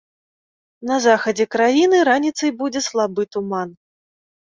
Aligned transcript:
На 0.91 0.95
захадзе 1.03 1.45
краіны 1.57 2.01
раніцай 2.09 2.57
будзе 2.65 2.85
слабы 2.91 3.31
туман. 3.39 3.81